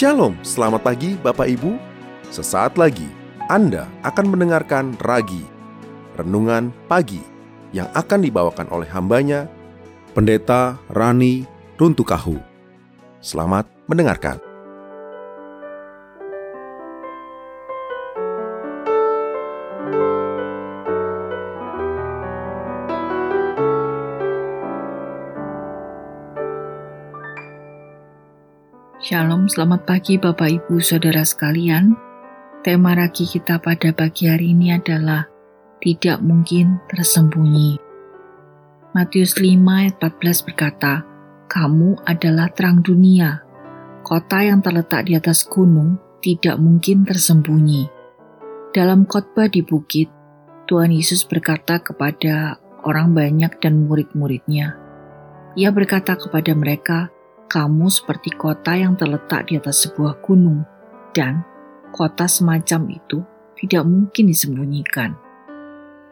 [0.00, 1.76] Shalom, selamat pagi Bapak Ibu.
[2.32, 3.04] Sesaat lagi
[3.52, 5.44] Anda akan mendengarkan Ragi,
[6.16, 7.20] Renungan Pagi,
[7.76, 9.44] yang akan dibawakan oleh hambanya,
[10.16, 11.44] Pendeta Rani
[11.76, 12.40] Runtukahu.
[13.20, 14.49] Selamat mendengarkan.
[29.10, 31.98] Shalom, selamat pagi Bapak Ibu Saudara sekalian.
[32.62, 35.26] Tema ragi kita pada pagi hari ini adalah
[35.82, 37.74] tidak mungkin tersembunyi.
[38.94, 41.02] Matius 5 ayat 14 berkata,
[41.50, 43.42] Kamu adalah terang dunia.
[44.06, 47.90] Kota yang terletak di atas gunung tidak mungkin tersembunyi.
[48.70, 50.06] Dalam khotbah di bukit,
[50.70, 54.78] Tuhan Yesus berkata kepada orang banyak dan murid-muridnya.
[55.58, 57.10] Ia berkata kepada mereka,
[57.50, 60.62] kamu seperti kota yang terletak di atas sebuah gunung,
[61.10, 61.42] dan
[61.90, 63.18] kota semacam itu
[63.58, 65.18] tidak mungkin disembunyikan.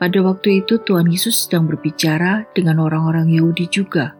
[0.02, 4.18] Pada waktu itu, Tuhan Yesus sedang berbicara dengan orang-orang Yahudi juga.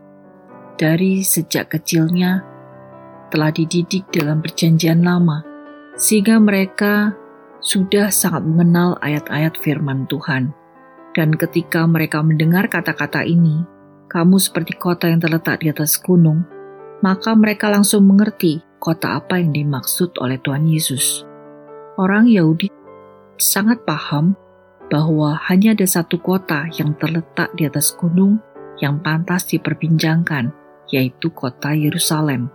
[0.78, 2.42] Dari sejak kecilnya,
[3.34, 5.42] telah dididik dalam Perjanjian Lama,
[5.98, 7.14] sehingga mereka
[7.58, 10.54] sudah sangat mengenal ayat-ayat Firman Tuhan.
[11.14, 13.66] Dan ketika mereka mendengar kata-kata ini,
[14.06, 16.57] "Kamu seperti kota yang terletak di atas gunung,"
[17.04, 21.22] maka mereka langsung mengerti kota apa yang dimaksud oleh Tuhan Yesus.
[21.98, 22.70] Orang Yahudi
[23.38, 24.34] sangat paham
[24.88, 28.40] bahwa hanya ada satu kota yang terletak di atas gunung
[28.78, 30.50] yang pantas diperbincangkan,
[30.88, 32.48] yaitu kota Yerusalem.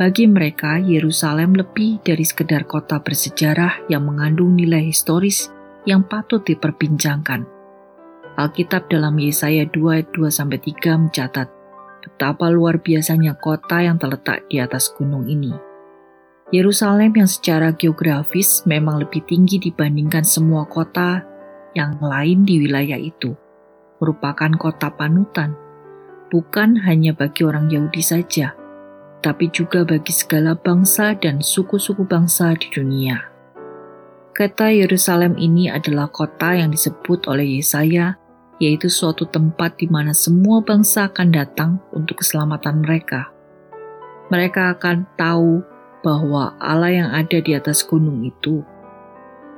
[0.00, 5.52] Bagi mereka, Yerusalem lebih dari sekedar kota bersejarah yang mengandung nilai historis
[5.84, 7.44] yang patut diperbincangkan.
[8.40, 11.48] Alkitab dalam Yesaya 2 ayat 2-3 mencatat,
[12.00, 15.52] betapa luar biasanya kota yang terletak di atas gunung ini.
[16.50, 21.22] Yerusalem yang secara geografis memang lebih tinggi dibandingkan semua kota
[21.78, 23.38] yang lain di wilayah itu,
[24.02, 25.54] merupakan kota panutan,
[26.34, 28.58] bukan hanya bagi orang Yahudi saja,
[29.22, 33.30] tapi juga bagi segala bangsa dan suku-suku bangsa di dunia.
[34.34, 38.16] Kota Yerusalem ini adalah kota yang disebut oleh Yesaya
[38.60, 43.32] yaitu suatu tempat di mana semua bangsa akan datang untuk keselamatan mereka.
[44.28, 45.64] Mereka akan tahu
[46.04, 48.62] bahwa Allah yang ada di atas gunung itu.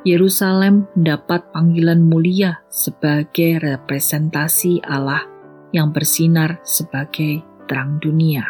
[0.02, 5.22] Yerusalem mendapat panggilan mulia sebagai representasi Allah
[5.70, 8.42] yang bersinar sebagai terang dunia.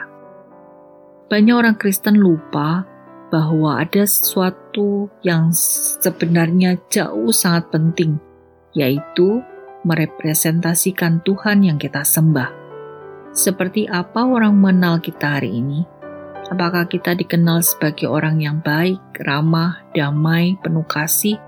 [1.28, 2.88] Banyak orang Kristen lupa
[3.32, 8.20] bahwa ada sesuatu yang sebenarnya jauh sangat penting,
[8.76, 9.40] yaitu
[9.82, 12.50] merepresentasikan Tuhan yang kita sembah.
[13.32, 15.88] Seperti apa orang mengenal kita hari ini?
[16.52, 21.40] Apakah kita dikenal sebagai orang yang baik, ramah, damai, penuh kasih,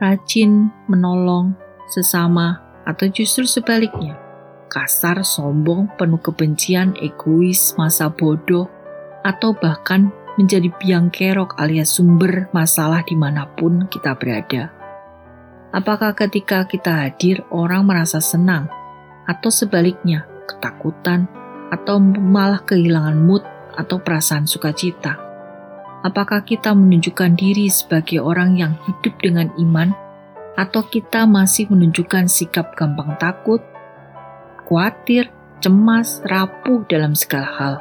[0.00, 1.52] rajin, menolong,
[1.92, 4.16] sesama, atau justru sebaliknya?
[4.72, 8.72] Kasar, sombong, penuh kebencian, egois, masa bodoh,
[9.20, 10.08] atau bahkan
[10.40, 14.77] menjadi biang kerok alias sumber masalah di mana pun kita berada.
[15.68, 18.72] Apakah ketika kita hadir orang merasa senang
[19.28, 21.28] atau sebaliknya ketakutan
[21.68, 23.44] atau malah kehilangan mood
[23.76, 25.20] atau perasaan sukacita?
[26.00, 29.92] Apakah kita menunjukkan diri sebagai orang yang hidup dengan iman
[30.56, 33.60] atau kita masih menunjukkan sikap gampang takut,
[34.64, 35.28] khawatir,
[35.60, 37.74] cemas, rapuh dalam segala hal?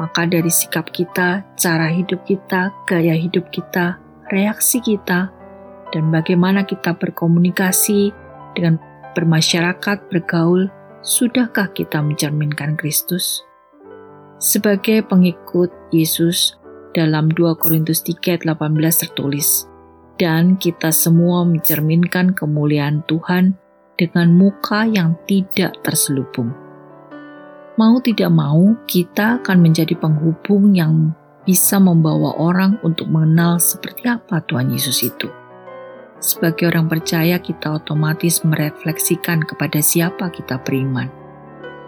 [0.00, 4.00] Maka dari sikap kita, cara hidup kita, gaya hidup kita,
[4.32, 5.43] reaksi kita,
[5.92, 8.14] dan bagaimana kita berkomunikasi
[8.54, 8.78] dengan
[9.12, 10.70] bermasyarakat, bergaul,
[11.04, 13.44] sudahkah kita mencerminkan Kristus?
[14.38, 16.58] Sebagai pengikut Yesus,
[16.94, 19.66] dalam 2 Korintus 3 18 tertulis,
[20.16, 23.58] dan kita semua mencerminkan kemuliaan Tuhan
[23.98, 26.54] dengan muka yang tidak terselubung.
[27.74, 31.10] Mau tidak mau, kita akan menjadi penghubung yang
[31.42, 35.26] bisa membawa orang untuk mengenal seperti apa Tuhan Yesus itu.
[36.24, 41.12] Sebagai orang percaya, kita otomatis merefleksikan kepada siapa kita beriman.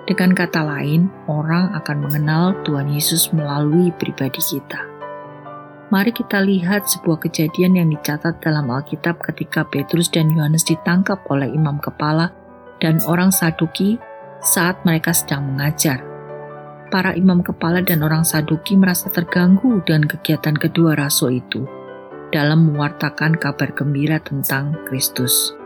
[0.04, 4.84] Dengan kata lain, orang akan mengenal Tuhan Yesus melalui pribadi kita.
[5.88, 11.48] Mari kita lihat sebuah kejadian yang dicatat dalam Alkitab ketika Petrus dan Yohanes ditangkap oleh
[11.48, 12.28] imam kepala
[12.76, 13.96] dan orang Saduki
[14.44, 16.04] saat mereka sedang mengajar.
[16.92, 21.75] Para imam kepala dan orang Saduki merasa terganggu dengan kegiatan kedua rasul itu
[22.36, 25.56] dalam mewartakan kabar gembira tentang Kristus.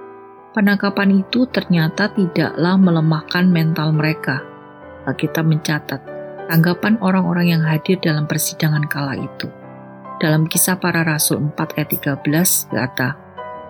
[0.55, 4.39] Penangkapan itu ternyata tidaklah melemahkan mental mereka.
[5.03, 5.99] Alkitab mencatat,
[6.47, 9.51] tanggapan orang-orang yang hadir dalam persidangan kala itu.
[10.23, 11.91] Dalam kisah para rasul 4 ayat
[12.23, 13.19] 13 kata,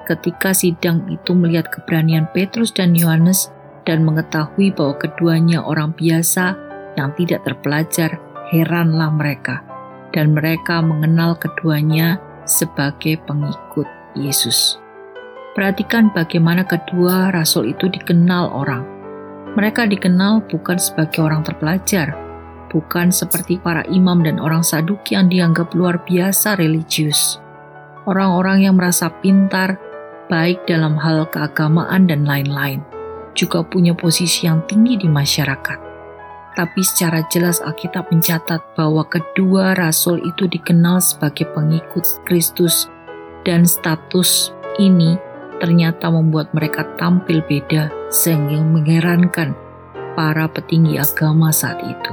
[0.05, 3.49] ketika sidang itu melihat keberanian Petrus dan Yohanes
[3.88, 6.52] dan mengetahui bahwa keduanya orang biasa
[7.00, 8.20] yang tidak terpelajar,
[8.52, 9.64] heranlah mereka.
[10.11, 12.19] Dan mereka mengenal keduanya
[12.50, 13.87] sebagai pengikut
[14.19, 14.82] Yesus.
[15.55, 18.82] Perhatikan bagaimana kedua rasul itu dikenal orang.
[19.55, 22.14] Mereka dikenal bukan sebagai orang terpelajar,
[22.70, 27.43] bukan seperti para imam dan orang saduki yang dianggap luar biasa religius.
[28.06, 29.75] Orang-orang yang merasa pintar,
[30.31, 32.79] baik dalam hal keagamaan dan lain-lain,
[33.35, 35.89] juga punya posisi yang tinggi di masyarakat.
[36.50, 42.91] Tapi secara jelas Alkitab mencatat bahwa kedua rasul itu dikenal sebagai pengikut Kristus
[43.47, 44.50] dan status
[44.82, 45.14] ini
[45.62, 49.55] ternyata membuat mereka tampil beda sehingga mengherankan
[50.19, 52.12] para petinggi agama saat itu.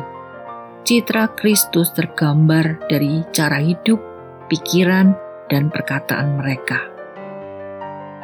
[0.88, 4.00] Citra Kristus tergambar dari cara hidup,
[4.48, 5.12] pikiran,
[5.51, 6.80] dan perkataan mereka.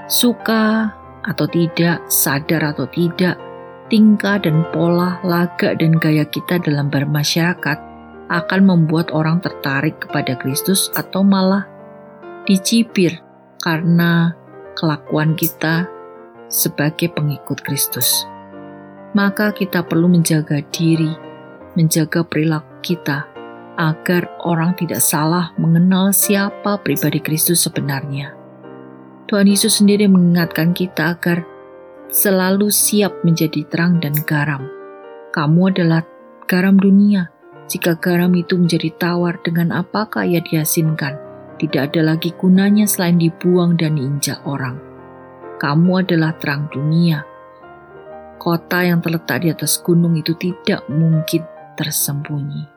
[0.07, 0.91] Suka
[1.23, 3.39] atau tidak, sadar atau tidak,
[3.93, 7.77] tingkah dan pola, laga dan gaya kita dalam bermasyarakat
[8.25, 11.69] akan membuat orang tertarik kepada Kristus atau malah
[12.49, 13.21] dicibir
[13.61, 14.33] karena
[14.73, 15.85] kelakuan kita
[16.49, 18.25] sebagai pengikut Kristus.
[19.13, 21.13] Maka kita perlu menjaga diri,
[21.77, 23.29] menjaga perilaku kita
[23.77, 28.33] agar orang tidak salah mengenal siapa pribadi Kristus sebenarnya.
[29.29, 31.52] Tuhan Yesus sendiri mengingatkan kita agar
[32.13, 34.69] selalu siap menjadi terang dan garam.
[35.33, 36.05] Kamu adalah
[36.45, 37.33] garam dunia.
[37.65, 41.17] Jika garam itu menjadi tawar, dengan apakah ia diasinkan?
[41.57, 44.77] Tidak ada lagi gunanya selain dibuang dan diinjak orang.
[45.57, 47.25] Kamu adalah terang dunia.
[48.37, 51.41] Kota yang terletak di atas gunung itu tidak mungkin
[51.73, 52.69] tersembunyi.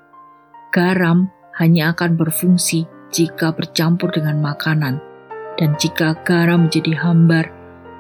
[0.72, 1.28] Garam
[1.60, 4.96] hanya akan berfungsi jika bercampur dengan makanan,
[5.60, 7.55] dan jika garam menjadi hambar,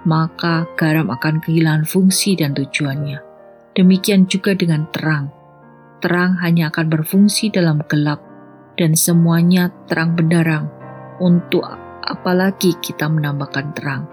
[0.06, 3.18] maka garam akan kehilangan fungsi dan tujuannya.
[3.74, 5.28] Demikian juga dengan terang.
[6.00, 8.22] Terang hanya akan berfungsi dalam gelap,
[8.78, 10.70] dan semuanya terang benderang.
[11.18, 11.66] Untuk
[12.06, 14.04] apalagi kita menambahkan terang.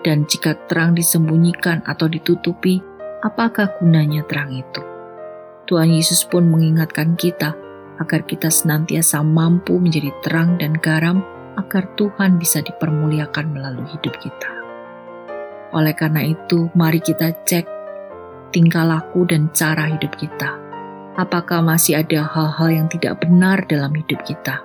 [0.00, 2.80] Dan jika terang disembunyikan atau ditutupi,
[3.20, 4.82] apakah gunanya terang itu?
[5.66, 7.58] Tuhan Yesus pun mengingatkan kita
[7.98, 11.26] agar kita senantiasa mampu menjadi terang dan garam
[11.58, 14.65] agar Tuhan bisa dipermuliakan melalui hidup kita.
[15.74, 17.66] Oleh karena itu, mari kita cek
[18.54, 20.56] tingkah laku dan cara hidup kita.
[21.16, 24.62] Apakah masih ada hal-hal yang tidak benar dalam hidup kita?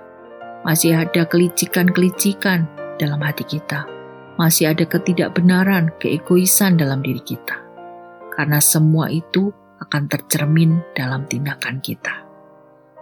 [0.62, 2.68] Masih ada kelicikan-kelicikan
[3.00, 3.88] dalam hati kita?
[4.36, 7.60] Masih ada ketidakbenaran, keegoisan dalam diri kita?
[8.32, 9.52] Karena semua itu
[9.82, 12.24] akan tercermin dalam tindakan kita.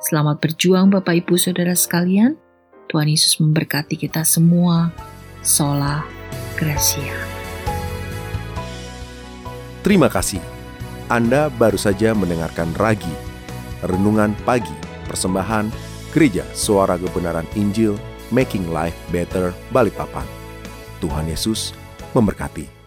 [0.00, 2.34] Selamat berjuang Bapak Ibu Saudara sekalian.
[2.88, 4.90] Tuhan Yesus memberkati kita semua.
[5.44, 6.02] Sola
[6.58, 7.29] Gracia.
[9.90, 10.38] Terima kasih.
[11.10, 13.10] Anda baru saja mendengarkan Ragi,
[13.82, 14.70] Renungan Pagi,
[15.10, 15.66] Persembahan
[16.14, 17.98] Gereja Suara Kebenaran Injil,
[18.30, 20.22] Making Life Better, Balikpapan.
[21.02, 21.74] Tuhan Yesus
[22.14, 22.79] memberkati.